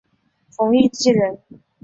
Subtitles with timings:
[0.49, 1.39] 冯誉骥人。